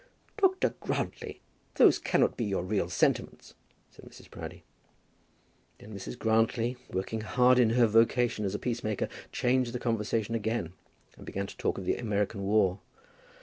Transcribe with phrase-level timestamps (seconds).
[0.37, 0.69] "Dr.
[0.79, 1.41] Grantly,
[1.75, 3.53] those cannot be your real sentiments,"
[3.91, 4.31] said Mrs.
[4.31, 4.63] Proudie.
[5.77, 6.17] Then Mrs.
[6.17, 10.73] Grantly, working hard in her vocation as a peacemaker, changed the conversation again,
[11.17, 12.79] and began to talk of the American war.